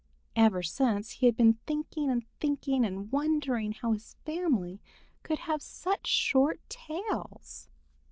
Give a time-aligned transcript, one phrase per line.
[0.35, 4.81] Ever since he had been thinking and thinking, and wondering how his family
[5.23, 7.69] came to have such short tails.